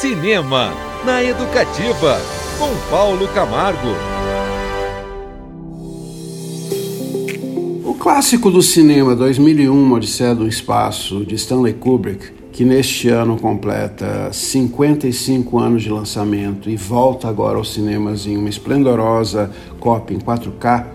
[0.00, 0.74] Cinema
[1.06, 2.20] na Educativa,
[2.58, 3.94] com Paulo Camargo.
[7.82, 14.30] O clássico do cinema 2001, Odisseia do Espaço, de Stanley Kubrick, que neste ano completa
[14.30, 19.50] 55 anos de lançamento e volta agora aos cinemas em uma esplendorosa
[19.80, 20.88] cópia em 4K,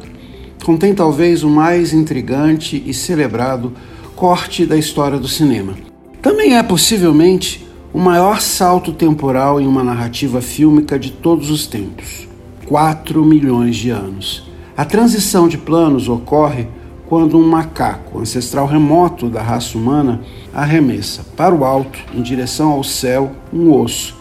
[0.63, 3.73] contém talvez o mais intrigante e celebrado
[4.15, 5.73] corte da história do cinema.
[6.21, 12.27] Também é possivelmente o maior salto temporal em uma narrativa fílmica de todos os tempos
[12.65, 14.49] 4 milhões de anos.
[14.77, 16.69] A transição de planos ocorre
[17.09, 20.21] quando um macaco, ancestral remoto da raça humana,
[20.53, 24.15] arremessa para o alto, em direção ao céu, um osso,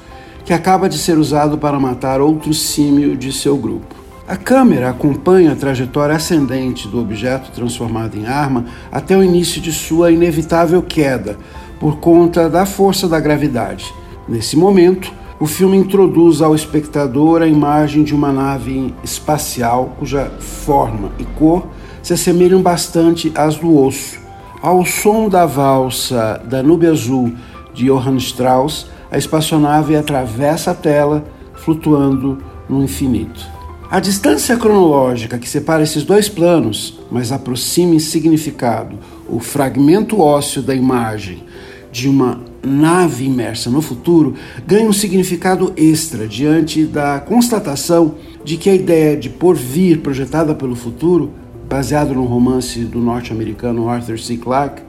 [0.45, 3.95] que acaba de ser usado para matar outro símio de seu grupo.
[4.27, 9.73] A câmera acompanha a trajetória ascendente do objeto transformado em arma até o início de
[9.73, 11.39] sua inevitável queda,
[11.80, 13.93] por conta da força da gravidade.
[14.29, 21.10] Nesse momento, o filme introduz ao espectador a imagem de uma nave espacial cuja forma
[21.18, 21.66] e cor
[22.02, 24.21] se assemelham bastante às do osso.
[24.63, 27.32] Ao som da valsa da Nube Azul
[27.73, 31.24] de Johann Strauss, a espaçonave atravessa a tela,
[31.55, 33.60] flutuando no infinito.
[33.91, 38.96] A distância cronológica que separa esses dois planos, mas aproxima em significado
[39.29, 41.43] o fragmento ósseo da imagem
[41.91, 48.71] de uma nave imersa no futuro ganha um significado extra diante da constatação de que
[48.71, 51.33] a ideia de porvir projetada pelo futuro,
[51.68, 54.37] baseado no romance do norte-americano Arthur C.
[54.37, 54.83] Clarke,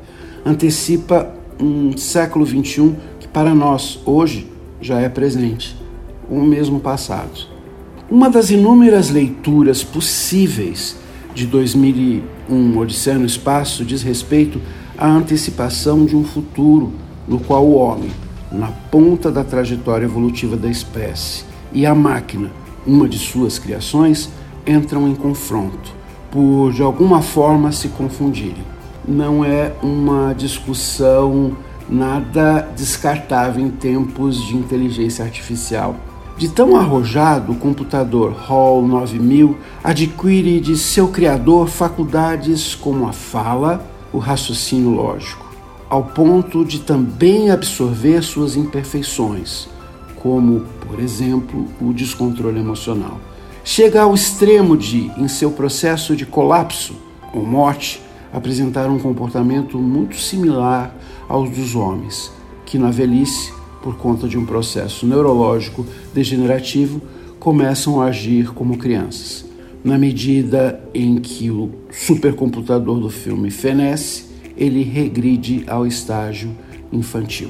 [0.45, 4.47] antecipa um século XXI que para nós hoje
[4.79, 5.75] já é presente,
[6.29, 7.60] o mesmo passado.
[8.11, 10.97] Uma das inúmeras leituras possíveis
[11.33, 14.61] de 2001 Odisseia no Espaço diz respeito
[14.97, 16.91] a antecipação de um futuro
[17.25, 18.11] no qual o homem,
[18.51, 22.51] na ponta da trajetória evolutiva da espécie, e a máquina,
[22.85, 24.29] uma de suas criações,
[24.67, 25.95] entram em confronto,
[26.29, 28.65] por de alguma forma se confundirem.
[29.07, 31.55] Não é uma discussão
[31.87, 35.95] nada descartável em tempos de inteligência artificial.
[36.41, 43.87] De tão arrojado, o computador Hall 9000 adquire de seu criador faculdades como a fala,
[44.11, 45.45] o raciocínio lógico,
[45.87, 49.69] ao ponto de também absorver suas imperfeições,
[50.15, 53.19] como, por exemplo, o descontrole emocional.
[53.63, 56.95] Chega ao extremo de, em seu processo de colapso
[57.31, 58.01] ou morte,
[58.33, 60.91] apresentar um comportamento muito similar
[61.29, 62.31] aos dos homens,
[62.65, 67.01] que na velhice, por conta de um processo neurológico degenerativo,
[67.39, 69.51] começam a agir como crianças
[69.83, 74.25] na medida em que o supercomputador do filme fenece,
[74.55, 76.51] ele regride ao estágio
[76.91, 77.49] infantil.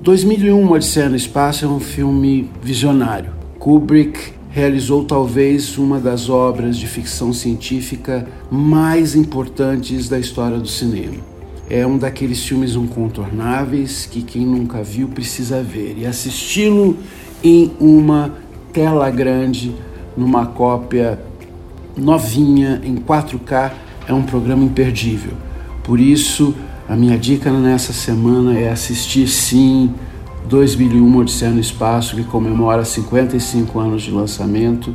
[0.00, 3.32] 2001 Odisseia no Espaço é um filme visionário.
[3.58, 11.33] Kubrick realizou talvez uma das obras de ficção científica mais importantes da história do cinema.
[11.68, 16.96] É um daqueles filmes incontornáveis que quem nunca viu precisa ver e assisti-lo
[17.42, 18.32] em uma
[18.72, 19.74] tela grande,
[20.16, 21.18] numa cópia
[21.96, 23.72] novinha em 4K,
[24.06, 25.32] é um programa imperdível.
[25.82, 26.54] Por isso,
[26.88, 29.94] a minha dica nessa semana é assistir sim
[30.48, 34.94] 2001 Odisseia no Espaço, que comemora 55 anos de lançamento,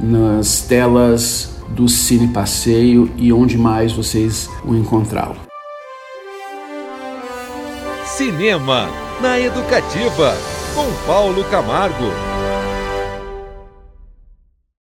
[0.00, 5.43] nas telas do Cine Passeio e onde mais vocês o encontrá-lo.
[8.16, 8.88] Cinema
[9.20, 10.36] na Educativa,
[10.72, 12.12] com Paulo Camargo.